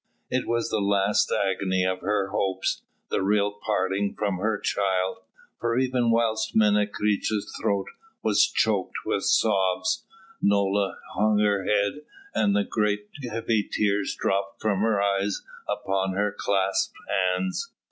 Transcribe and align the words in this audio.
It 0.31 0.47
was 0.47 0.69
the 0.71 0.79
last 0.81 1.31
agony 1.31 1.85
of 1.85 1.99
her 1.99 2.29
hopes, 2.29 2.81
the 3.11 3.21
real 3.21 3.51
parting 3.51 4.15
from 4.17 4.39
her 4.39 4.57
child, 4.59 5.19
for 5.59 5.77
even 5.77 6.09
whilst 6.09 6.55
Menecreta's 6.55 7.55
throat 7.61 7.85
was 8.23 8.47
choked 8.47 9.05
with 9.05 9.23
sobs, 9.25 10.03
Nola 10.41 10.97
hung 11.13 11.37
her 11.37 11.65
head 11.65 12.01
and 12.33 12.57
great 12.67 13.09
heavy 13.21 13.61
tears 13.61 14.15
dropped 14.19 14.59
from 14.59 14.79
her 14.79 14.99
eyes 14.99 15.43
upon 15.69 16.13
her 16.13 16.31
clasped 16.35 16.97
hands. 17.07 17.71